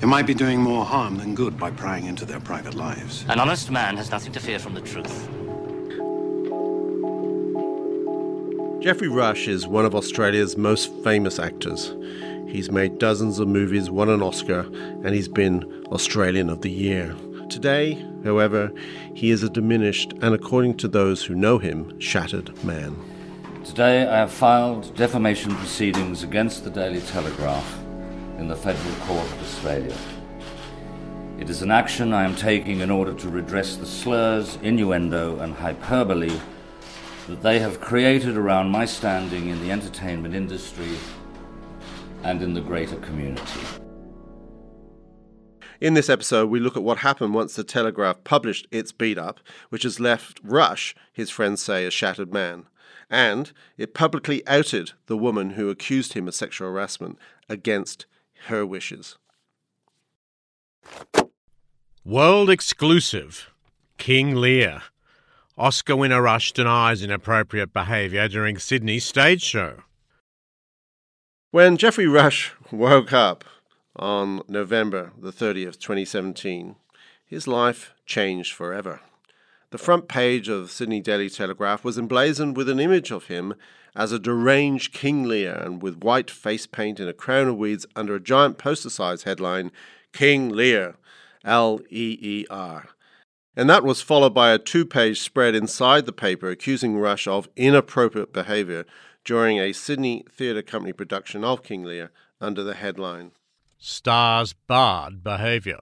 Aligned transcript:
They 0.00 0.06
might 0.06 0.26
be 0.26 0.34
doing 0.34 0.60
more 0.60 0.84
harm 0.84 1.16
than 1.16 1.34
good 1.34 1.58
by 1.58 1.70
prying 1.70 2.04
into 2.04 2.26
their 2.26 2.40
private 2.40 2.74
lives. 2.74 3.24
An 3.28 3.40
honest 3.40 3.70
man 3.70 3.96
has 3.96 4.10
nothing 4.10 4.32
to 4.32 4.40
fear 4.40 4.58
from 4.58 4.74
the 4.74 4.82
truth. 4.82 5.28
Geoffrey 8.82 9.08
Rush 9.08 9.48
is 9.48 9.66
one 9.66 9.86
of 9.86 9.94
Australia's 9.94 10.56
most 10.58 10.92
famous 11.02 11.38
actors. 11.38 11.94
He's 12.46 12.70
made 12.70 12.98
dozens 12.98 13.38
of 13.38 13.48
movies, 13.48 13.90
won 13.90 14.10
an 14.10 14.22
Oscar, 14.22 14.60
and 15.02 15.14
he's 15.14 15.28
been 15.28 15.64
Australian 15.86 16.50
of 16.50 16.60
the 16.60 16.70
Year. 16.70 17.16
Today, 17.48 17.94
however, 18.22 18.70
he 19.14 19.30
is 19.30 19.42
a 19.42 19.48
diminished 19.48 20.12
and, 20.20 20.34
according 20.34 20.76
to 20.76 20.88
those 20.88 21.24
who 21.24 21.34
know 21.34 21.58
him, 21.58 21.98
shattered 21.98 22.52
man. 22.62 22.94
Today 23.64 24.06
I 24.06 24.18
have 24.18 24.30
filed 24.30 24.94
defamation 24.94 25.56
proceedings 25.56 26.22
against 26.22 26.64
the 26.64 26.70
Daily 26.70 27.00
Telegraph 27.00 27.85
in 28.38 28.48
the 28.48 28.56
Federal 28.56 28.94
Court 29.06 29.26
of 29.26 29.42
Australia. 29.42 29.96
It 31.38 31.50
is 31.50 31.62
an 31.62 31.70
action 31.70 32.12
I 32.12 32.24
am 32.24 32.34
taking 32.34 32.80
in 32.80 32.90
order 32.90 33.12
to 33.14 33.28
redress 33.28 33.76
the 33.76 33.86
slurs, 33.86 34.58
innuendo, 34.62 35.38
and 35.38 35.54
hyperbole 35.54 36.38
that 37.28 37.42
they 37.42 37.58
have 37.58 37.80
created 37.80 38.36
around 38.36 38.70
my 38.70 38.84
standing 38.84 39.48
in 39.48 39.60
the 39.60 39.70
entertainment 39.70 40.34
industry 40.34 40.92
and 42.22 42.42
in 42.42 42.54
the 42.54 42.60
greater 42.60 42.96
community. 42.96 43.60
In 45.80 45.94
this 45.94 46.08
episode, 46.08 46.48
we 46.48 46.58
look 46.58 46.76
at 46.76 46.82
what 46.82 46.98
happened 46.98 47.34
once 47.34 47.54
the 47.54 47.64
Telegraph 47.64 48.24
published 48.24 48.66
its 48.70 48.92
beat 48.92 49.18
up, 49.18 49.40
which 49.68 49.82
has 49.82 50.00
left 50.00 50.40
Rush, 50.42 50.94
his 51.12 51.28
friends 51.28 51.60
say, 51.60 51.84
a 51.84 51.90
shattered 51.90 52.32
man. 52.32 52.64
And 53.10 53.52
it 53.76 53.92
publicly 53.92 54.46
outed 54.46 54.92
the 55.06 55.18
woman 55.18 55.50
who 55.50 55.68
accused 55.68 56.14
him 56.14 56.26
of 56.28 56.34
sexual 56.34 56.68
harassment 56.68 57.18
against 57.48 58.06
her 58.46 58.64
wishes. 58.64 59.16
World 62.04 62.50
exclusive 62.50 63.50
King 63.98 64.36
Lear. 64.36 64.82
Oscar 65.58 65.96
winner 65.96 66.22
Rush 66.22 66.52
denies 66.52 67.02
inappropriate 67.02 67.72
behaviour 67.72 68.28
during 68.28 68.58
Sydney 68.58 68.98
stage 68.98 69.42
show. 69.42 69.82
When 71.50 71.76
Geoffrey 71.76 72.06
Rush 72.06 72.52
woke 72.70 73.12
up 73.12 73.44
on 73.96 74.42
November 74.46 75.12
the 75.18 75.32
30th, 75.32 75.78
2017, 75.78 76.76
his 77.24 77.48
life 77.48 77.94
changed 78.04 78.52
forever. 78.52 79.00
The 79.70 79.78
front 79.78 80.06
page 80.06 80.48
of 80.48 80.62
the 80.62 80.68
Sydney 80.68 81.00
Daily 81.00 81.28
Telegraph 81.28 81.82
was 81.82 81.98
emblazoned 81.98 82.56
with 82.56 82.68
an 82.68 82.78
image 82.78 83.10
of 83.10 83.26
him 83.26 83.54
as 83.96 84.12
a 84.12 84.18
deranged 84.18 84.92
King 84.92 85.24
Lear 85.24 85.54
and 85.54 85.82
with 85.82 86.04
white 86.04 86.30
face 86.30 86.66
paint 86.66 87.00
and 87.00 87.08
a 87.08 87.14
crown 87.14 87.48
of 87.48 87.56
weeds 87.56 87.86
under 87.96 88.14
a 88.14 88.20
giant 88.20 88.58
poster 88.58 88.90
sized 88.90 89.24
headline 89.24 89.72
King 90.12 90.50
Lear, 90.50 90.96
L 91.44 91.80
E 91.90 92.18
E 92.20 92.46
R. 92.50 92.90
And 93.56 93.70
that 93.70 93.84
was 93.84 94.02
followed 94.02 94.34
by 94.34 94.52
a 94.52 94.58
two 94.58 94.84
page 94.84 95.20
spread 95.20 95.54
inside 95.54 96.04
the 96.04 96.12
paper 96.12 96.50
accusing 96.50 96.98
Rush 96.98 97.26
of 97.26 97.48
inappropriate 97.56 98.34
behaviour 98.34 98.84
during 99.24 99.58
a 99.58 99.72
Sydney 99.72 100.24
Theatre 100.30 100.62
Company 100.62 100.92
production 100.92 101.42
of 101.42 101.62
King 101.62 101.82
Lear 101.82 102.10
under 102.38 102.62
the 102.62 102.74
headline 102.74 103.32
Stars 103.78 104.52
barred 104.52 105.24
behaviour. 105.24 105.80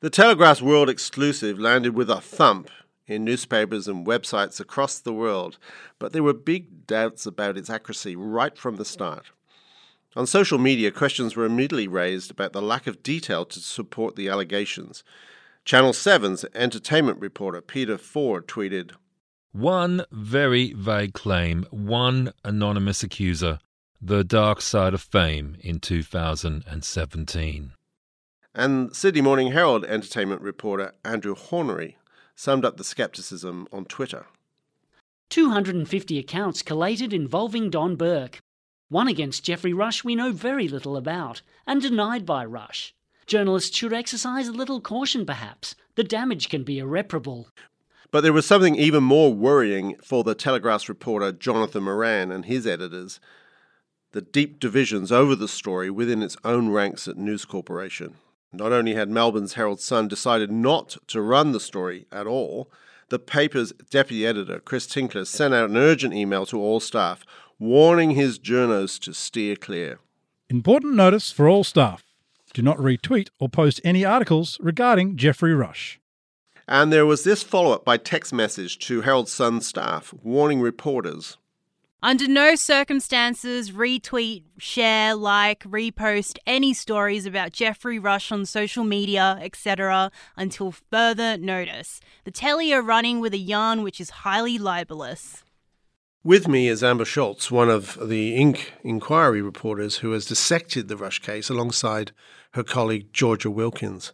The 0.00 0.10
Telegraph's 0.10 0.62
world 0.62 0.88
exclusive 0.88 1.58
landed 1.58 1.94
with 1.94 2.10
a 2.10 2.20
thump 2.20 2.70
in 3.10 3.24
newspapers 3.24 3.88
and 3.88 4.06
websites 4.06 4.60
across 4.60 4.98
the 4.98 5.12
world, 5.12 5.58
but 5.98 6.12
there 6.12 6.22
were 6.22 6.32
big 6.32 6.86
doubts 6.86 7.26
about 7.26 7.58
its 7.58 7.68
accuracy 7.68 8.14
right 8.14 8.56
from 8.56 8.76
the 8.76 8.84
start. 8.84 9.32
On 10.16 10.26
social 10.26 10.58
media, 10.58 10.90
questions 10.90 11.36
were 11.36 11.44
immediately 11.44 11.88
raised 11.88 12.30
about 12.30 12.52
the 12.52 12.62
lack 12.62 12.86
of 12.86 13.02
detail 13.02 13.44
to 13.44 13.60
support 13.60 14.16
the 14.16 14.28
allegations. 14.28 15.02
Channel 15.64 15.92
7's 15.92 16.44
entertainment 16.54 17.20
reporter 17.20 17.60
Peter 17.60 17.98
Ford 17.98 18.46
tweeted 18.46 18.92
One 19.52 20.04
very 20.10 20.72
vague 20.72 21.12
claim, 21.12 21.66
one 21.70 22.32
anonymous 22.44 23.02
accuser, 23.02 23.58
the 24.00 24.24
dark 24.24 24.60
side 24.60 24.94
of 24.94 25.02
fame 25.02 25.56
in 25.60 25.80
2017. 25.80 27.72
And 28.52 28.96
Sydney 28.96 29.20
Morning 29.20 29.52
Herald 29.52 29.84
entertainment 29.84 30.42
reporter 30.42 30.94
Andrew 31.04 31.36
Hornery 31.36 31.96
summed 32.40 32.64
up 32.64 32.78
the 32.78 32.84
skepticism 32.84 33.68
on 33.70 33.84
Twitter. 33.84 34.24
250 35.28 36.18
accounts 36.18 36.62
collated 36.62 37.12
involving 37.12 37.68
Don 37.68 37.96
Burke. 37.96 38.40
One 38.88 39.08
against 39.08 39.44
Geoffrey 39.44 39.74
Rush 39.74 40.04
we 40.04 40.14
know 40.14 40.32
very 40.32 40.66
little 40.66 40.96
about, 40.96 41.42
and 41.66 41.82
denied 41.82 42.24
by 42.24 42.46
Rush. 42.46 42.94
Journalists 43.26 43.76
should 43.76 43.92
exercise 43.92 44.48
a 44.48 44.52
little 44.52 44.80
caution, 44.80 45.26
perhaps. 45.26 45.74
The 45.96 46.02
damage 46.02 46.48
can 46.48 46.64
be 46.64 46.78
irreparable. 46.78 47.48
But 48.10 48.22
there 48.22 48.32
was 48.32 48.46
something 48.46 48.74
even 48.74 49.02
more 49.02 49.34
worrying 49.34 49.96
for 50.02 50.24
the 50.24 50.34
Telegraph's 50.34 50.88
reporter 50.88 51.32
Jonathan 51.32 51.82
Moran 51.82 52.32
and 52.32 52.46
his 52.46 52.66
editors 52.66 53.20
the 54.12 54.22
deep 54.22 54.58
divisions 54.58 55.12
over 55.12 55.36
the 55.36 55.46
story 55.46 55.90
within 55.90 56.22
its 56.22 56.38
own 56.42 56.70
ranks 56.70 57.06
at 57.06 57.18
News 57.18 57.44
Corporation. 57.44 58.14
Not 58.52 58.72
only 58.72 58.94
had 58.94 59.08
Melbourne's 59.08 59.54
Herald 59.54 59.80
Sun 59.80 60.08
decided 60.08 60.50
not 60.50 60.96
to 61.08 61.20
run 61.20 61.52
the 61.52 61.60
story 61.60 62.06
at 62.10 62.26
all, 62.26 62.70
the 63.08 63.18
paper's 63.18 63.72
deputy 63.90 64.26
editor, 64.26 64.60
Chris 64.60 64.86
Tinkler, 64.86 65.24
sent 65.24 65.54
out 65.54 65.70
an 65.70 65.76
urgent 65.76 66.14
email 66.14 66.46
to 66.46 66.58
all 66.58 66.80
staff 66.80 67.24
warning 67.58 68.12
his 68.12 68.38
journos 68.38 68.98
to 69.00 69.12
steer 69.12 69.54
clear. 69.54 70.00
Important 70.48 70.94
notice 70.94 71.30
for 71.30 71.48
all 71.48 71.62
staff 71.62 72.02
do 72.52 72.62
not 72.62 72.78
retweet 72.78 73.28
or 73.38 73.48
post 73.48 73.80
any 73.84 74.04
articles 74.04 74.58
regarding 74.60 75.16
Geoffrey 75.16 75.54
Rush. 75.54 76.00
And 76.66 76.92
there 76.92 77.06
was 77.06 77.22
this 77.22 77.42
follow 77.42 77.72
up 77.72 77.84
by 77.84 77.96
text 77.96 78.32
message 78.32 78.78
to 78.80 79.02
Herald 79.02 79.28
Sun 79.28 79.60
staff 79.60 80.12
warning 80.22 80.60
reporters 80.60 81.36
under 82.02 82.26
no 82.26 82.54
circumstances 82.54 83.72
retweet, 83.72 84.44
share, 84.58 85.14
like, 85.14 85.62
repost 85.64 86.38
any 86.46 86.72
stories 86.72 87.26
about 87.26 87.52
Geoffrey 87.52 87.98
Rush 87.98 88.32
on 88.32 88.46
social 88.46 88.84
media, 88.84 89.38
etc., 89.42 90.10
until 90.36 90.72
further 90.72 91.36
notice. 91.36 92.00
The 92.24 92.30
telly 92.30 92.72
are 92.72 92.82
running 92.82 93.20
with 93.20 93.34
a 93.34 93.38
yarn 93.38 93.82
which 93.82 94.00
is 94.00 94.10
highly 94.10 94.56
libelous. 94.58 95.44
With 96.22 96.48
me 96.48 96.68
is 96.68 96.84
Amber 96.84 97.04
Schultz, 97.04 97.50
one 97.50 97.70
of 97.70 97.98
the 98.08 98.38
INQ. 98.38 98.60
inquiry 98.82 99.40
reporters 99.40 99.96
who 99.96 100.12
has 100.12 100.26
dissected 100.26 100.88
the 100.88 100.96
Rush 100.96 101.18
case 101.18 101.48
alongside 101.48 102.12
her 102.52 102.62
colleague 102.62 103.12
Georgia 103.12 103.50
Wilkins. 103.50 104.12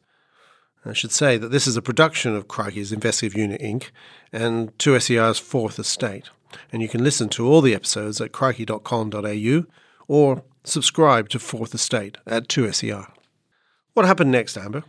I 0.85 0.93
should 0.93 1.11
say 1.11 1.37
that 1.37 1.49
this 1.49 1.67
is 1.67 1.77
a 1.77 1.83
production 1.83 2.37
of 2.37 2.47
Crikey's 2.47 2.93
Investigative 2.93 3.37
Unit 3.37 3.61
INQ. 3.61 3.91
and 4.33 4.77
2SER's 4.79 5.41
Fourth 5.41 5.81
Estate 5.81 6.31
and 6.73 6.83
you 6.83 6.89
can 6.89 7.03
listen 7.03 7.29
to 7.31 7.47
all 7.47 7.61
the 7.61 7.75
episodes 7.75 8.21
at 8.21 8.33
crikey.com.au 8.33 9.65
or 10.09 10.43
subscribe 10.65 11.29
to 11.31 11.39
Fourth 11.39 11.75
Estate 11.75 12.19
at 12.27 12.49
2SER. 12.49 13.11
What 13.95 14.07
happened 14.07 14.31
next, 14.31 14.57
Amber? 14.57 14.85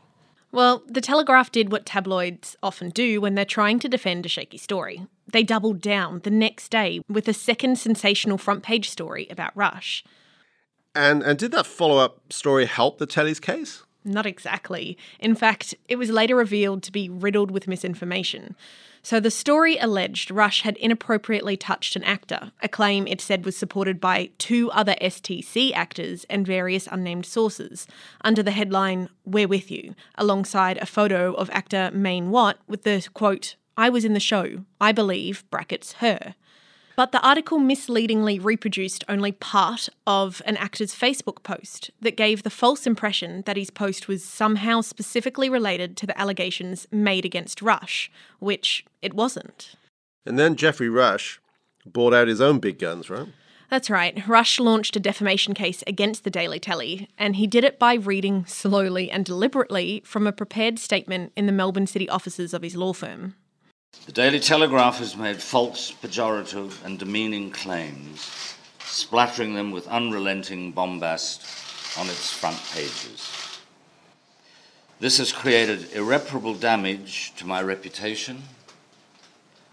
Well, 0.51 0.83
the 0.87 1.01
Telegraph 1.01 1.51
did 1.51 1.71
what 1.71 1.85
tabloids 1.85 2.55
often 2.63 2.89
do 2.89 3.21
when 3.21 3.35
they're 3.35 3.45
trying 3.45 3.79
to 3.79 3.89
defend 3.89 4.25
a 4.25 4.29
shaky 4.29 4.57
story. 4.57 5.05
They 5.31 5.43
doubled 5.43 5.81
down 5.81 6.21
the 6.23 6.31
next 6.31 6.69
day 6.69 7.01
with 7.09 7.27
a 7.27 7.33
second 7.33 7.77
sensational 7.77 8.37
front 8.37 8.63
page 8.63 8.89
story 8.89 9.27
about 9.29 9.55
Rush. 9.55 10.03
And 10.95 11.21
and 11.21 11.37
did 11.37 11.51
that 11.51 11.67
follow 11.67 11.97
up 11.97 12.33
story 12.33 12.65
help 12.65 12.97
the 12.97 13.05
Telly's 13.05 13.39
case? 13.39 13.83
Not 14.07 14.25
exactly. 14.25 14.97
In 15.19 15.35
fact, 15.35 15.75
it 15.89 15.97
was 15.97 16.09
later 16.09 16.35
revealed 16.35 16.81
to 16.83 16.93
be 16.93 17.09
riddled 17.09 17.51
with 17.51 17.67
misinformation. 17.67 18.55
So 19.03 19.19
the 19.19 19.29
story 19.29 19.77
alleged 19.77 20.31
Rush 20.31 20.61
had 20.61 20.77
inappropriately 20.77 21.57
touched 21.57 21.95
an 21.97 22.03
actor, 22.03 22.51
a 22.61 22.69
claim 22.69 23.05
it 23.05 23.19
said 23.19 23.45
was 23.45 23.57
supported 23.57 23.99
by 23.99 24.31
two 24.37 24.71
other 24.71 24.95
STC 25.01 25.73
actors 25.73 26.25
and 26.29 26.47
various 26.47 26.87
unnamed 26.89 27.25
sources, 27.25 27.85
under 28.21 28.41
the 28.41 28.51
headline 28.51 29.09
We're 29.25 29.47
With 29.47 29.69
You, 29.69 29.93
alongside 30.15 30.77
a 30.77 30.85
photo 30.85 31.33
of 31.33 31.49
actor 31.51 31.91
Meyne 31.93 32.31
Wyatt 32.31 32.59
with 32.67 32.83
the 32.83 33.05
quote, 33.13 33.55
I 33.75 33.89
was 33.89 34.05
in 34.05 34.13
the 34.13 34.19
show, 34.19 34.63
I 34.81 34.91
believe, 34.93 35.43
brackets 35.51 35.93
her. 35.93 36.35
But 36.97 37.11
the 37.11 37.21
article 37.21 37.59
misleadingly 37.59 38.39
reproduced 38.39 39.03
only 39.07 39.31
part 39.31 39.87
of 40.07 40.41
an 40.47 40.57
actor's 40.57 40.95
Facebook 40.95 41.43
post 41.43 41.91
that 42.01 42.17
gave 42.17 42.41
the 42.41 42.49
false 42.49 42.87
impression 42.87 43.43
that 43.45 43.55
his 43.55 43.69
post 43.69 44.07
was 44.07 44.23
somehow 44.23 44.81
specifically 44.81 45.47
related 45.47 45.95
to 45.97 46.07
the 46.07 46.19
allegations 46.19 46.87
made 46.91 47.23
against 47.23 47.61
Rush, 47.61 48.09
which 48.39 48.83
it 49.03 49.13
wasn't. 49.13 49.75
And 50.25 50.39
then 50.39 50.55
Geoffrey 50.55 50.89
Rush 50.89 51.39
brought 51.85 52.15
out 52.15 52.27
his 52.27 52.41
own 52.41 52.57
big 52.57 52.79
guns, 52.79 53.11
right? 53.11 53.27
That's 53.69 53.91
right. 53.91 54.27
Rush 54.27 54.59
launched 54.59 54.95
a 54.95 54.99
defamation 54.99 55.53
case 55.53 55.83
against 55.85 56.23
the 56.23 56.31
Daily 56.31 56.59
Telly, 56.59 57.09
and 57.15 57.35
he 57.35 57.45
did 57.45 57.63
it 57.63 57.77
by 57.77 57.93
reading 57.93 58.43
slowly 58.47 59.11
and 59.11 59.23
deliberately 59.23 60.01
from 60.03 60.25
a 60.25 60.31
prepared 60.31 60.79
statement 60.79 61.31
in 61.35 61.45
the 61.45 61.51
Melbourne 61.51 61.85
City 61.85 62.09
offices 62.09 62.55
of 62.55 62.63
his 62.63 62.75
law 62.75 62.93
firm. 62.93 63.35
The 64.07 64.13
Daily 64.13 64.39
Telegraph 64.39 64.99
has 64.99 65.17
made 65.17 65.41
false, 65.41 65.91
pejorative, 65.91 66.81
and 66.85 66.97
demeaning 66.97 67.51
claims, 67.51 68.55
splattering 68.79 69.53
them 69.53 69.71
with 69.71 69.85
unrelenting 69.89 70.71
bombast 70.71 71.45
on 71.99 72.07
its 72.07 72.31
front 72.31 72.57
pages. 72.73 73.59
This 75.01 75.17
has 75.17 75.33
created 75.33 75.91
irreparable 75.91 76.53
damage 76.53 77.33
to 77.35 77.45
my 77.45 77.61
reputation, 77.61 78.43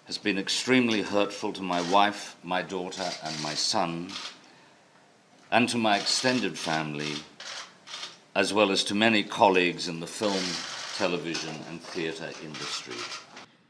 has 0.07 0.19
been 0.19 0.37
extremely 0.37 1.03
hurtful 1.03 1.53
to 1.53 1.63
my 1.63 1.81
wife, 1.93 2.35
my 2.43 2.61
daughter, 2.61 3.09
and 3.23 3.41
my 3.41 3.55
son, 3.55 4.11
and 5.53 5.69
to 5.69 5.79
my 5.79 5.97
extended 5.97 6.59
family, 6.59 7.15
as 8.35 8.53
well 8.53 8.73
as 8.73 8.83
to 8.83 8.97
many 8.97 9.23
colleagues 9.23 9.87
in 9.87 10.01
the 10.01 10.09
film, 10.09 10.43
television, 10.97 11.55
and 11.69 11.81
theatre 11.81 12.33
industry. 12.43 12.97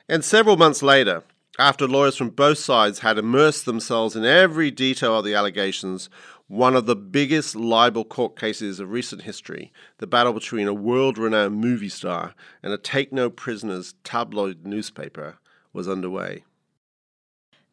And 0.08 0.24
several 0.24 0.56
months 0.56 0.82
later, 0.82 1.22
after 1.58 1.86
lawyers 1.86 2.16
from 2.16 2.30
both 2.30 2.58
sides 2.58 2.98
had 2.98 3.16
immersed 3.16 3.64
themselves 3.64 4.14
in 4.14 4.24
every 4.24 4.70
detail 4.70 5.18
of 5.18 5.24
the 5.24 5.34
allegations, 5.34 6.10
one 6.46 6.76
of 6.76 6.84
the 6.84 6.96
biggest 6.96 7.56
libel 7.56 8.04
court 8.04 8.38
cases 8.38 8.80
of 8.80 8.90
recent 8.90 9.22
history, 9.22 9.72
the 9.98 10.06
battle 10.06 10.34
between 10.34 10.68
a 10.68 10.74
world 10.74 11.16
renowned 11.16 11.56
movie 11.56 11.88
star 11.88 12.34
and 12.62 12.72
a 12.72 12.78
take 12.78 13.12
no 13.12 13.30
prisoners 13.30 13.94
tabloid 14.04 14.66
newspaper, 14.66 15.38
was 15.72 15.88
underway. 15.88 16.44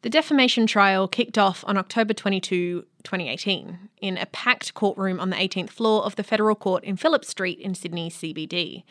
The 0.00 0.10
defamation 0.10 0.66
trial 0.66 1.06
kicked 1.06 1.38
off 1.38 1.62
on 1.66 1.76
October 1.76 2.14
22, 2.14 2.86
2018, 3.04 3.90
in 4.00 4.16
a 4.16 4.26
packed 4.26 4.74
courtroom 4.74 5.20
on 5.20 5.30
the 5.30 5.36
18th 5.36 5.70
floor 5.70 6.02
of 6.04 6.16
the 6.16 6.24
Federal 6.24 6.56
Court 6.56 6.82
in 6.82 6.96
Phillip 6.96 7.24
Street 7.24 7.60
in 7.60 7.74
Sydney 7.74 8.10
CBD. 8.10 8.84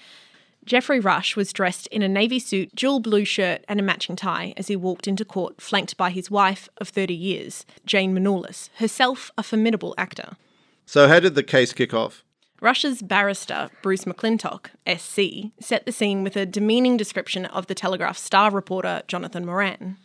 Geoffrey 0.64 1.00
Rush 1.00 1.36
was 1.36 1.52
dressed 1.52 1.88
in 1.88 2.04
a 2.04 2.08
navy 2.08 2.38
suit, 2.38 2.76
jewel 2.76 3.00
blue 3.00 3.26
shirt, 3.26 3.66
and 3.68 3.80
a 3.80 3.84
matching 3.84 4.16
tie 4.16 4.54
as 4.58 4.68
he 4.68 4.76
walked 4.76 5.08
into 5.08 5.26
court, 5.26 5.60
flanked 5.60 5.98
by 5.98 6.12
his 6.12 6.30
wife 6.30 6.70
of 6.78 6.90
30 6.90 7.16
years, 7.16 7.66
Jane 7.86 8.14
Menelaus, 8.14 8.70
herself 8.76 9.32
a 9.38 9.44
formidable 9.44 9.96
actor. 9.98 10.38
So, 10.86 11.08
how 11.08 11.20
did 11.20 11.34
the 11.36 11.44
case 11.44 11.74
kick 11.74 11.94
off? 11.94 12.24
Rush's 12.62 13.02
barrister, 13.02 13.72
Bruce 13.82 14.06
McClintock, 14.06 14.68
SC, 14.86 15.52
set 15.60 15.88
the 15.88 15.92
scene 15.92 16.24
with 16.24 16.36
a 16.36 16.46
demeaning 16.46 16.96
description 16.96 17.46
of 17.48 17.66
the 17.66 17.74
Telegraph 17.74 18.20
star 18.20 18.52
reporter 18.52 19.02
Jonathan 19.08 19.48
Moran. 19.48 19.98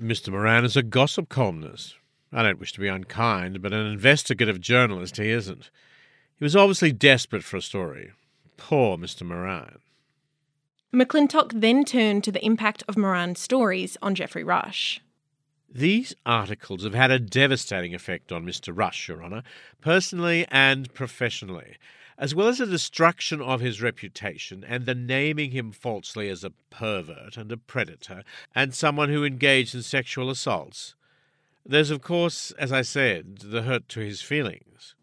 Mr. 0.00 0.28
Moran 0.28 0.64
is 0.64 0.76
a 0.76 0.82
gossip 0.84 1.28
columnist. 1.28 1.96
I 2.32 2.44
don't 2.44 2.60
wish 2.60 2.72
to 2.74 2.80
be 2.80 2.86
unkind, 2.86 3.60
but 3.60 3.72
an 3.72 3.84
investigative 3.84 4.60
journalist 4.60 5.16
he 5.16 5.30
isn't. 5.30 5.70
He 6.38 6.44
was 6.44 6.54
obviously 6.54 6.92
desperate 6.92 7.42
for 7.42 7.56
a 7.56 7.62
story. 7.62 8.12
Poor 8.60 8.98
Mr. 8.98 9.22
Moran. 9.22 9.78
McClintock 10.94 11.60
then 11.60 11.82
turned 11.82 12.22
to 12.22 12.30
the 12.30 12.44
impact 12.44 12.84
of 12.86 12.96
Moran's 12.96 13.40
stories 13.40 13.96
on 14.02 14.14
Geoffrey 14.14 14.44
Rush. 14.44 15.00
These 15.72 16.14
articles 16.26 16.84
have 16.84 16.94
had 16.94 17.10
a 17.10 17.18
devastating 17.18 17.94
effect 17.94 18.30
on 18.30 18.44
Mr. 18.44 18.76
Rush, 18.76 19.08
Your 19.08 19.24
Honour, 19.24 19.42
personally 19.80 20.46
and 20.50 20.92
professionally, 20.92 21.78
as 22.18 22.34
well 22.34 22.48
as 22.48 22.58
the 22.58 22.66
destruction 22.66 23.40
of 23.40 23.60
his 23.60 23.80
reputation 23.80 24.62
and 24.62 24.84
the 24.84 24.94
naming 24.94 25.52
him 25.52 25.72
falsely 25.72 26.28
as 26.28 26.44
a 26.44 26.52
pervert 26.68 27.36
and 27.38 27.50
a 27.50 27.56
predator 27.56 28.22
and 28.54 28.74
someone 28.74 29.08
who 29.08 29.24
engaged 29.24 29.74
in 29.74 29.82
sexual 29.82 30.28
assaults. 30.28 30.94
There's, 31.64 31.90
of 31.90 32.02
course, 32.02 32.50
as 32.52 32.72
I 32.72 32.82
said, 32.82 33.38
the 33.38 33.62
hurt 33.62 33.88
to 33.90 34.00
his 34.00 34.20
feelings. 34.20 34.94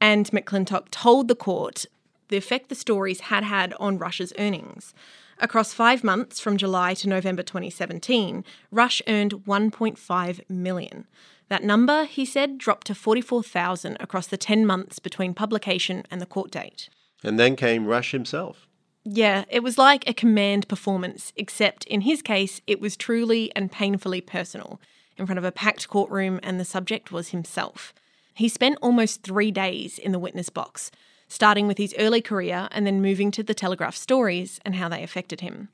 And 0.00 0.26
McClintock 0.30 0.90
told 0.90 1.28
the 1.28 1.34
court 1.34 1.84
the 2.28 2.36
effect 2.36 2.68
the 2.68 2.74
stories 2.74 3.20
had 3.20 3.44
had 3.44 3.74
on 3.80 3.98
Rush's 3.98 4.32
earnings. 4.38 4.94
Across 5.40 5.74
five 5.74 6.02
months 6.02 6.40
from 6.40 6.56
July 6.56 6.94
to 6.94 7.08
November 7.08 7.42
2017, 7.42 8.44
Rush 8.70 9.00
earned 9.06 9.44
1.5 9.46 10.40
million. 10.50 11.06
That 11.48 11.62
number, 11.62 12.04
he 12.04 12.24
said, 12.24 12.58
dropped 12.58 12.88
to 12.88 12.94
44,000 12.94 13.96
across 14.00 14.26
the 14.26 14.36
10 14.36 14.66
months 14.66 14.98
between 14.98 15.34
publication 15.34 16.04
and 16.10 16.20
the 16.20 16.26
court 16.26 16.50
date. 16.50 16.88
And 17.22 17.38
then 17.38 17.56
came 17.56 17.86
Rush 17.86 18.10
himself. 18.10 18.66
Yeah, 19.04 19.44
it 19.48 19.62
was 19.62 19.78
like 19.78 20.06
a 20.06 20.12
command 20.12 20.68
performance, 20.68 21.32
except 21.36 21.84
in 21.84 22.02
his 22.02 22.20
case, 22.20 22.60
it 22.66 22.80
was 22.80 22.96
truly 22.96 23.50
and 23.56 23.72
painfully 23.72 24.20
personal, 24.20 24.80
in 25.16 25.24
front 25.24 25.38
of 25.38 25.44
a 25.44 25.52
packed 25.52 25.88
courtroom, 25.88 26.40
and 26.42 26.60
the 26.60 26.64
subject 26.64 27.10
was 27.10 27.28
himself. 27.28 27.94
He 28.34 28.48
spent 28.48 28.78
almost 28.82 29.22
three 29.22 29.50
days 29.50 29.98
in 29.98 30.12
the 30.12 30.18
witness 30.18 30.50
box, 30.50 30.90
starting 31.28 31.66
with 31.66 31.78
his 31.78 31.94
early 31.98 32.20
career 32.20 32.68
and 32.72 32.86
then 32.86 33.02
moving 33.02 33.30
to 33.30 33.42
the 33.42 33.54
Telegraph 33.54 33.94
stories 33.94 34.58
and 34.64 34.74
how 34.74 34.88
they 34.88 35.02
affected 35.02 35.40
him. 35.40 35.68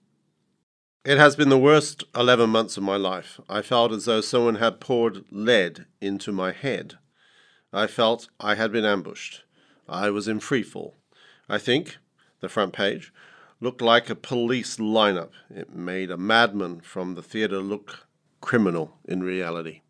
It 1.05 1.19
has 1.19 1.37
been 1.37 1.51
the 1.51 1.59
worst 1.59 2.05
11 2.15 2.51
months 2.51 2.77
of 2.77 2.83
my 2.83 2.97
life. 2.97 3.39
I 3.49 3.63
felt 3.63 3.93
as 3.93 4.07
though 4.07 4.21
someone 4.21 4.57
had 4.57 4.81
poured 4.81 5.25
lead 5.31 5.87
into 6.01 6.33
my 6.33 6.53
head. 6.53 6.95
I 7.73 7.87
felt 7.87 8.29
I 8.41 8.55
had 8.55 8.73
been 8.73 8.85
ambushed. 8.85 9.43
I 9.89 10.11
was 10.11 10.29
in 10.29 10.41
freefall. 10.41 10.95
I 11.49 11.59
think, 11.59 11.99
the 12.41 12.49
front 12.49 12.73
page, 12.73 13.13
looked 13.61 13.83
like 13.83 14.09
a 14.09 14.15
police 14.15 14.79
lineup. 14.79 15.31
It 15.51 15.75
made 15.75 16.11
a 16.11 16.17
madman 16.17 16.81
from 16.81 17.15
the 17.15 17.23
theatre 17.23 17.61
look 17.61 18.07
criminal 18.41 18.99
in 19.05 19.23
reality. 19.23 19.83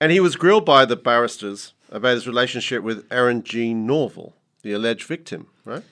And 0.00 0.12
he 0.12 0.20
was 0.20 0.36
grilled 0.36 0.64
by 0.64 0.84
the 0.84 0.96
barristers 0.96 1.74
about 1.90 2.14
his 2.14 2.26
relationship 2.26 2.82
with 2.82 3.08
Eryn 3.08 3.42
Jean 3.42 3.86
Norvill, 3.86 4.34
the 4.62 4.72
alleged 4.72 5.06
victim, 5.06 5.48
right? 5.64 5.82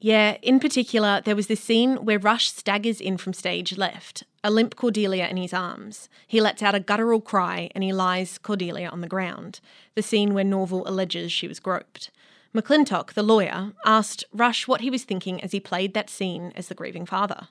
Yeah, 0.00 0.36
in 0.42 0.60
particular, 0.60 1.20
there 1.24 1.34
was 1.34 1.48
this 1.48 1.60
scene 1.60 1.96
where 2.04 2.20
Rush 2.20 2.52
staggers 2.52 3.00
in 3.00 3.16
from 3.16 3.32
stage 3.32 3.76
left, 3.76 4.22
a 4.44 4.50
limp 4.50 4.76
Cordelia 4.76 5.26
in 5.26 5.36
his 5.36 5.52
arms. 5.52 6.08
He 6.26 6.40
lets 6.40 6.62
out 6.62 6.76
a 6.76 6.80
guttural 6.80 7.20
cry 7.20 7.68
and 7.74 7.82
he 7.82 7.92
lies 7.92 8.38
Cordelia 8.38 8.88
on 8.90 9.00
the 9.00 9.08
ground, 9.08 9.60
the 9.96 10.02
scene 10.02 10.34
where 10.34 10.44
Norvill 10.44 10.86
alleges 10.86 11.32
she 11.32 11.48
was 11.48 11.58
groped. 11.58 12.12
McClintock, 12.54 13.14
the 13.14 13.24
lawyer, 13.24 13.72
asked 13.84 14.24
Rush 14.32 14.68
what 14.68 14.82
he 14.82 14.90
was 14.90 15.04
thinking 15.04 15.42
as 15.42 15.50
he 15.50 15.60
played 15.60 15.94
that 15.94 16.08
scene 16.08 16.52
as 16.54 16.68
the 16.68 16.74
grieving 16.74 17.04
father. 17.04 17.48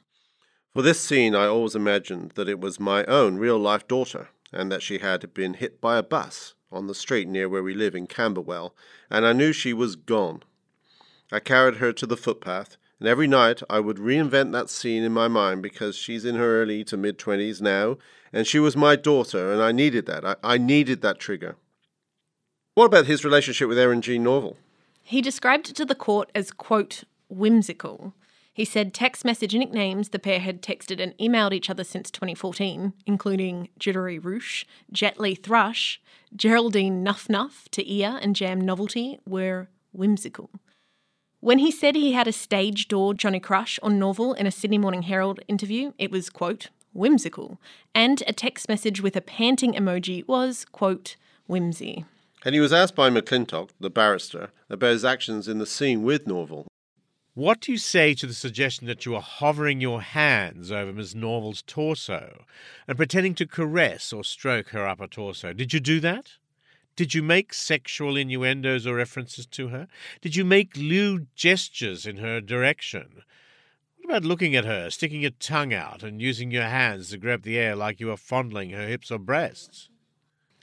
For 0.73 0.81
this 0.81 0.99
scene, 0.99 1.35
I 1.35 1.47
always 1.47 1.75
imagined 1.75 2.31
that 2.35 2.49
it 2.49 2.59
was 2.59 2.79
my 2.79 3.03
own 3.05 3.37
real 3.37 3.57
life 3.59 3.87
daughter 3.87 4.29
and 4.53 4.71
that 4.71 4.81
she 4.81 4.99
had 4.99 5.33
been 5.33 5.55
hit 5.55 5.81
by 5.81 5.97
a 5.97 6.03
bus 6.03 6.53
on 6.71 6.87
the 6.87 6.95
street 6.95 7.27
near 7.27 7.49
where 7.49 7.63
we 7.63 7.73
live 7.73 7.95
in 7.95 8.07
Camberwell, 8.07 8.73
and 9.09 9.25
I 9.25 9.33
knew 9.33 9.51
she 9.51 9.73
was 9.73 9.95
gone. 9.95 10.43
I 11.31 11.39
carried 11.39 11.77
her 11.77 11.91
to 11.91 12.05
the 12.05 12.15
footpath, 12.15 12.77
and 12.99 13.07
every 13.07 13.27
night 13.27 13.61
I 13.69 13.79
would 13.79 13.97
reinvent 13.97 14.53
that 14.53 14.69
scene 14.69 15.03
in 15.03 15.11
my 15.11 15.27
mind 15.27 15.61
because 15.61 15.97
she's 15.97 16.23
in 16.23 16.35
her 16.35 16.61
early 16.61 16.83
to 16.85 16.95
mid 16.95 17.17
twenties 17.17 17.61
now, 17.61 17.97
and 18.31 18.47
she 18.47 18.59
was 18.59 18.77
my 18.77 18.95
daughter, 18.95 19.51
and 19.51 19.61
I 19.61 19.71
needed 19.71 20.05
that. 20.05 20.25
I, 20.25 20.35
I 20.41 20.57
needed 20.57 21.01
that 21.01 21.19
trigger. 21.19 21.57
What 22.75 22.85
about 22.85 23.07
his 23.07 23.25
relationship 23.25 23.67
with 23.67 23.77
Eryn 23.77 24.01
Jean 24.01 24.23
Norvill? 24.23 24.55
He 25.03 25.21
described 25.21 25.69
it 25.69 25.75
to 25.77 25.85
the 25.85 25.95
court 25.95 26.31
as, 26.33 26.51
quote, 26.51 27.03
whimsical. 27.29 28.13
He 28.53 28.65
said 28.65 28.93
text 28.93 29.23
message 29.23 29.53
nicknames 29.53 30.09
the 30.09 30.19
pair 30.19 30.39
had 30.39 30.61
texted 30.61 31.01
and 31.01 31.17
emailed 31.17 31.53
each 31.53 31.69
other 31.69 31.83
since 31.83 32.09
2014, 32.09 32.93
including 33.05 33.69
Jittery 33.77 34.17
Roosh, 34.17 34.65
Jetly 34.93 35.41
Thrush, 35.41 36.01
Geraldine 36.35 37.03
Nuff 37.03 37.29
Nuff 37.29 37.67
to 37.71 37.91
Ear 37.91 38.17
and 38.21 38.35
Jam 38.35 38.59
Novelty, 38.59 39.19
were 39.27 39.69
whimsical. 39.91 40.49
When 41.39 41.59
he 41.59 41.69
said 41.69 41.95
he 41.95 42.13
had 42.13 42.27
a 42.27 42.31
stage 42.31 42.87
door 42.87 43.13
Johnny 43.13 43.39
Crush 43.39 43.77
on 43.83 43.99
Norvill 43.99 44.35
in 44.35 44.47
a 44.47 44.51
Sydney 44.51 44.79
Morning 44.79 45.03
Herald 45.03 45.39
interview, 45.47 45.91
it 45.99 46.09
was, 46.09 46.31
quote, 46.31 46.69
whimsical. 46.93 47.59
And 47.93 48.23
a 48.25 48.33
text 48.33 48.67
message 48.67 49.01
with 49.01 49.15
a 49.15 49.21
panting 49.21 49.73
emoji 49.73 50.27
was, 50.27 50.65
quote, 50.71 51.15
whimsy. 51.45 52.05
And 52.43 52.55
he 52.55 52.59
was 52.59 52.73
asked 52.73 52.95
by 52.95 53.11
McClintock, 53.11 53.69
the 53.79 53.91
barrister, 53.91 54.49
about 54.67 54.93
his 54.93 55.05
actions 55.05 55.47
in 55.47 55.59
the 55.59 55.67
scene 55.67 56.01
with 56.01 56.25
Norvill. 56.25 56.65
What 57.35 57.59
do 57.61 57.71
you 57.71 57.77
say 57.77 58.15
to 58.15 58.25
the 58.25 58.33
suggestion 58.33 58.87
that 58.87 59.05
you 59.05 59.11
were 59.11 59.19
hovering 59.19 59.79
your 59.79 60.01
hands 60.01 60.71
over 60.71 60.91
Miss 60.91 61.13
Norvill's 61.13 61.61
torso 61.61 62.45
and 62.87 62.97
pretending 62.97 63.35
to 63.35 63.45
caress 63.45 64.11
or 64.11 64.23
stroke 64.23 64.69
her 64.69 64.87
upper 64.87 65.05
torso? 65.05 65.53
Did 65.53 65.71
you 65.71 65.79
do 65.79 65.99
that? 65.99 66.31
Did 66.97 67.13
you 67.13 67.21
make 67.21 67.53
sexual 67.53 68.17
innuendos 68.17 68.87
or 68.87 68.95
references 68.95 69.45
to 69.45 69.67
her? 69.67 69.87
Did 70.19 70.35
you 70.35 70.43
make 70.43 70.75
lewd 70.75 71.27
gestures 71.35 72.07
in 72.07 72.17
her 72.17 72.41
direction? 72.41 73.21
What 73.97 74.09
about 74.09 74.25
looking 74.25 74.55
at 74.55 74.65
her, 74.65 74.89
sticking 74.89 75.21
your 75.21 75.31
tongue 75.39 75.75
out, 75.75 76.01
and 76.01 76.19
using 76.19 76.49
your 76.49 76.63
hands 76.63 77.11
to 77.11 77.19
grab 77.19 77.43
the 77.43 77.59
air 77.59 77.75
like 77.75 77.99
you 77.99 78.07
were 78.07 78.17
fondling 78.17 78.71
her 78.71 78.87
hips 78.87 79.11
or 79.11 79.19
breasts? 79.19 79.89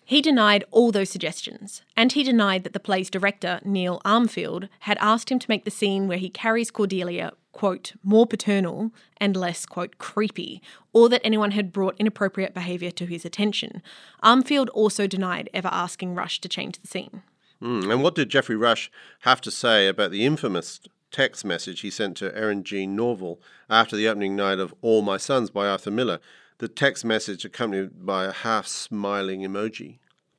He 0.05 0.21
denied 0.21 0.65
all 0.73 0.91
those 0.91 1.09
suggestions, 1.09 1.83
and 1.97 2.11
he 2.11 2.25
denied 2.25 2.65
that 2.65 2.73
the 2.73 2.81
play's 2.81 3.11
director, 3.11 3.61
Neil 3.65 4.03
Armfield, 4.05 4.69
had 4.81 4.99
asked 5.01 5.31
him 5.31 5.39
to 5.39 5.49
make 5.49 5.65
the 5.65 5.71
scene 5.71 6.09
where 6.09 6.19
he 6.19 6.31
carries 6.31 6.73
Cordelia, 6.73 7.33
quote, 7.55 7.95
more 8.03 8.27
paternal 8.27 8.91
and 9.17 9.35
less, 9.35 9.65
quote, 9.65 9.97
creepy, 9.97 10.61
or 10.93 11.09
that 11.09 11.23
anyone 11.25 11.53
had 11.53 11.73
brought 11.73 11.97
inappropriate 11.99 12.53
behaviour 12.53 12.91
to 12.91 13.07
his 13.07 13.25
attention. 13.25 13.83
Armfield 14.23 14.69
also 14.75 15.07
denied 15.07 15.49
ever 15.55 15.71
asking 15.73 16.15
Rush 16.15 16.41
to 16.43 16.49
change 16.49 16.79
the 16.79 16.87
scene. 16.87 17.23
Mm, 17.63 17.91
and 17.91 18.03
what 18.03 18.15
did 18.15 18.29
Geoffrey 18.29 18.57
Rush 18.57 18.91
have 19.21 19.41
to 19.41 19.51
say 19.51 19.89
about 19.89 20.11
the 20.11 20.27
infamous 20.27 20.81
text 21.11 21.45
message 21.47 21.81
he 21.81 21.91
sent 21.91 22.19
to 22.19 22.31
Eryn 22.31 22.63
Jean 22.63 22.95
Norvill 22.95 23.39
after 23.71 23.97
the 23.97 24.09
opening 24.09 24.37
night 24.37 24.59
of 24.59 24.75
All 24.83 25.01
My 25.01 25.17
Sons 25.17 25.49
by 25.49 25.67
Arthur 25.67 25.91
Miller? 25.91 26.21
the 26.59 26.69
text 26.69 27.05
message 27.05 27.45
accompanied 27.45 28.07
by 28.07 28.25
a 28.25 28.33
half 28.33 28.67
smiling 28.67 29.41
emoji. 29.41 29.99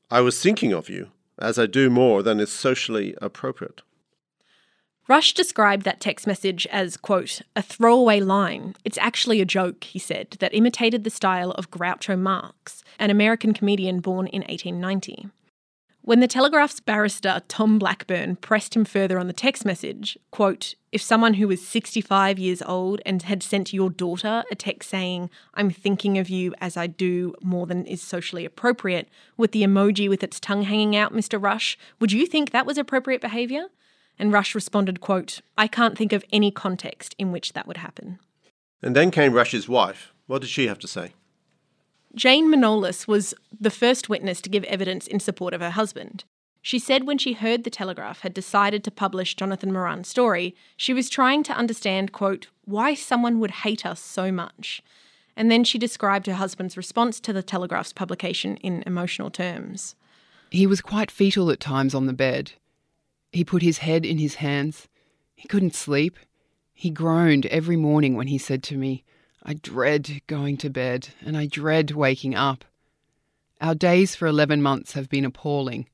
I 0.09 0.21
was 0.21 0.41
thinking 0.41 0.73
of 0.73 0.89
you, 0.89 1.11
as 1.37 1.59
I 1.59 1.65
do 1.65 1.89
more 1.89 2.23
than 2.23 2.39
is 2.39 2.51
socially 2.51 3.15
appropriate. 3.21 3.81
Rush 5.07 5.35
described 5.35 5.83
that 5.83 5.99
text 5.99 6.25
message 6.25 6.65
as, 6.67 6.97
quote, 6.97 7.41
a 7.55 7.61
throwaway 7.61 8.19
line. 8.19 8.75
It's 8.83 8.97
actually 8.97 9.39
a 9.39 9.45
joke, 9.45 9.83
he 9.83 9.99
said, 9.99 10.31
that 10.39 10.53
imitated 10.53 11.03
the 11.03 11.11
style 11.11 11.51
of 11.51 11.69
Groucho 11.69 12.17
Marx, 12.17 12.83
an 12.97 13.11
American 13.11 13.53
comedian 13.53 13.99
born 13.99 14.25
in 14.25 14.41
1890. 14.41 15.29
When 16.01 16.21
the 16.21 16.27
Telegraph's 16.27 16.79
barrister 16.79 17.41
Tom 17.47 17.77
Blackburn 17.77 18.35
pressed 18.35 18.75
him 18.75 18.85
further 18.85 19.19
on 19.19 19.27
the 19.27 19.33
text 19.33 19.63
message, 19.63 20.17
quote, 20.31 20.73
if 20.91 21.01
someone 21.01 21.35
who 21.35 21.47
was 21.47 21.67
65 21.67 22.39
years 22.39 22.61
old 22.63 23.01
and 23.05 23.23
had 23.23 23.43
sent 23.43 23.73
your 23.73 23.89
daughter 23.91 24.43
a 24.51 24.55
text 24.55 24.89
saying, 24.89 25.29
I'm 25.53 25.69
thinking 25.69 26.17
of 26.17 26.29
you 26.29 26.53
as 26.61 26.77
I 26.77 26.87
do 26.87 27.35
more 27.41 27.67
than 27.67 27.85
is 27.85 28.01
socially 28.01 28.45
appropriate, 28.45 29.07
with 29.37 29.51
the 29.51 29.63
emoji 29.63 30.09
with 30.09 30.23
its 30.23 30.39
tongue 30.39 30.63
hanging 30.63 30.95
out, 30.95 31.13
Mr. 31.13 31.41
Rush, 31.41 31.77
would 31.99 32.11
you 32.11 32.25
think 32.25 32.51
that 32.51 32.67
was 32.67 32.77
appropriate 32.77 33.21
behaviour? 33.21 33.65
And 34.17 34.31
Rush 34.31 34.55
responded, 34.55 35.01
quote, 35.01 35.41
I 35.57 35.67
can't 35.67 35.97
think 35.97 36.13
of 36.13 36.23
any 36.31 36.51
context 36.51 37.15
in 37.17 37.31
which 37.31 37.53
that 37.53 37.67
would 37.67 37.77
happen. 37.77 38.19
And 38.81 38.95
then 38.95 39.11
came 39.11 39.33
Rush's 39.33 39.67
wife. 39.67 40.13
What 40.27 40.41
did 40.41 40.49
she 40.49 40.67
have 40.67 40.79
to 40.79 40.87
say? 40.87 41.13
Jane 42.15 42.49
Menelaus 42.49 43.07
was 43.07 43.33
the 43.59 43.69
first 43.69 44.07
witness 44.07 44.39
to 44.41 44.49
give 44.49 44.63
evidence 44.65 45.05
in 45.05 45.19
support 45.19 45.53
of 45.53 45.61
her 45.61 45.71
husband. 45.71 46.23
She 46.61 46.79
said 46.79 47.05
when 47.05 47.17
she 47.17 47.33
heard 47.33 47.63
the 47.63 47.69
Telegraph 47.69 48.21
had 48.21 48.33
decided 48.33 48.83
to 48.85 48.91
publish 48.91 49.35
Jonathan 49.35 49.71
Moran's 49.71 50.07
story, 50.07 50.55
she 50.77 50.93
was 50.93 51.09
trying 51.09 51.43
to 51.43 51.53
understand, 51.53 52.11
quote, 52.11 52.47
why 52.63 52.95
someone 52.95 53.39
would 53.39 53.51
hate 53.51 53.85
us 53.85 53.99
so 53.99 54.31
much. 54.31 54.81
And 55.35 55.51
then 55.51 55.63
she 55.63 55.77
described 55.77 56.25
her 56.25 56.33
husband's 56.33 56.77
response 56.77 57.19
to 57.19 57.33
the 57.33 57.43
Telegraph's 57.43 57.93
publication 57.93 58.57
in 58.57 58.81
emotional 58.87 59.29
terms. 59.29 59.95
He 60.49 60.65
was 60.65 60.81
quite 60.81 61.11
fetal 61.11 61.51
at 61.51 61.59
times 61.59 61.93
on 61.93 62.05
the 62.05 62.13
bed. 62.13 62.53
He 63.35 63.43
put 63.43 63.61
his 63.61 63.79
head 63.79 64.05
in 64.05 64.17
his 64.17 64.35
hands. 64.35 64.87
He 65.35 65.49
couldn't 65.49 65.75
sleep. 65.75 66.17
He 66.73 66.89
groaned 66.89 67.45
every 67.47 67.75
morning 67.75 68.15
when 68.15 68.27
he 68.27 68.37
said 68.37 68.63
to 68.63 68.77
me, 68.77 69.03
I 69.43 69.55
dread 69.55 70.21
going 70.25 70.55
to 70.57 70.69
bed, 70.69 71.09
and 71.19 71.35
I 71.35 71.45
dread 71.45 71.91
waking 71.91 72.33
up. 72.33 72.63
Our 73.59 73.75
days 73.75 74.15
for 74.15 74.25
11 74.25 74.61
months 74.61 74.93
have 74.93 75.09
been 75.09 75.25
appalling. 75.25 75.89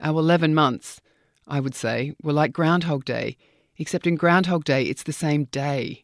Our 0.00 0.18
11 0.18 0.56
months, 0.56 1.00
I 1.46 1.60
would 1.60 1.76
say, 1.76 2.16
were 2.20 2.32
like 2.32 2.52
Groundhog 2.52 3.04
Day, 3.04 3.36
except 3.78 4.04
in 4.04 4.16
Groundhog 4.16 4.64
Day 4.64 4.82
it's 4.82 5.04
the 5.04 5.12
same 5.12 5.44
day. 5.44 6.02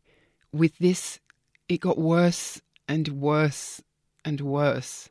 With 0.53 0.79
this, 0.79 1.19
it 1.69 1.81
got 1.81 1.99
worse 1.99 2.63
and 2.87 3.09
worse 3.09 3.83
and 4.25 4.41
worse. 4.41 5.11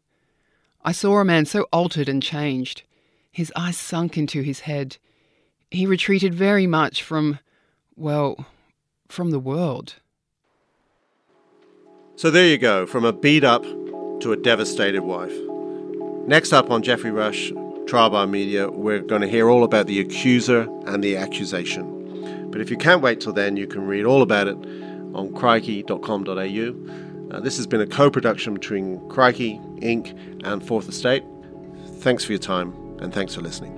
I 0.82 0.94
saw 0.94 1.20
a 1.20 1.26
man 1.26 1.46
so 1.46 1.64
altered 1.74 2.08
and 2.08 2.24
changed. 2.24 2.84
His 3.30 3.52
eyes 3.54 3.76
sunk 3.76 4.18
into 4.18 4.44
his 4.44 4.62
head. 4.62 4.96
He 5.72 5.86
retreated 5.86 6.34
very 6.34 6.68
much 6.68 7.04
from, 7.04 7.40
well, 7.96 8.46
from 9.08 9.32
the 9.32 9.40
world. 9.40 9.96
So 12.16 12.32
there 12.32 12.48
you 12.48 12.58
go, 12.58 12.86
from 12.86 13.06
a 13.06 13.14
beat 13.14 13.44
up 13.44 13.64
to 13.64 14.32
a 14.32 14.38
devastated 14.38 15.02
wife. 15.02 15.34
Next 16.26 16.52
up 16.52 16.72
on 16.72 16.82
Geoffrey 16.84 17.12
Rush, 17.12 17.52
Trial 17.86 18.10
by 18.10 18.26
Media, 18.26 18.70
we're 18.70 19.00
going 19.00 19.22
to 19.22 19.28
hear 19.28 19.50
all 19.50 19.64
about 19.64 19.88
the 19.88 20.00
accuser 20.00 20.68
and 20.88 21.04
the 21.04 21.16
accusation. 21.16 22.50
But 22.52 22.60
if 22.60 22.70
you 22.70 22.78
can't 22.78 23.02
wait 23.02 23.22
till 23.22 23.34
then, 23.34 23.56
you 23.56 23.68
can 23.68 23.86
read 23.86 24.06
all 24.06 24.22
about 24.22 24.48
it 24.48 24.58
on 25.14 25.34
crikey.com.au. 25.34 27.32
Uh, 27.32 27.40
this 27.42 27.58
has 27.58 27.68
been 27.68 27.82
a 27.82 27.88
co 27.88 28.10
production 28.10 28.54
between 28.54 29.00
Crikey, 29.10 29.60
INQ., 29.82 30.42
and 30.44 30.66
Fourth 30.66 30.90
Estate. 30.90 31.24
Thanks 32.00 32.24
for 32.24 32.32
your 32.32 32.40
time, 32.40 32.74
and 33.00 33.14
thanks 33.14 33.36
for 33.36 33.42
listening. 33.42 33.77